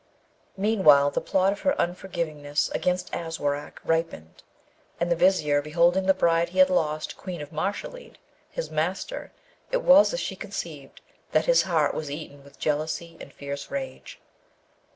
[0.57, 4.41] Meanwhile the plot of her unforgivingness against Aswarak ripened:
[4.99, 8.15] and the Vizier beholding the bride he had lost Queen of Mashalleed
[8.49, 9.31] his master,
[9.69, 11.01] it was as she conceived,
[11.33, 14.19] that his heart was eaten with jealousy and fierce rage.